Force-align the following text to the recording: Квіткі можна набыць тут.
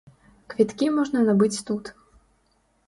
Квіткі 0.53 0.89
можна 0.95 1.23
набыць 1.29 1.63
тут. 1.69 1.95